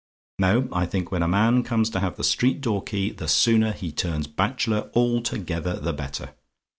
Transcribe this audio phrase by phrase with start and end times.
[0.39, 3.71] "No, I think when a man comes to have the street door key, the sooner
[3.71, 6.33] he turns bachelor altogether the better.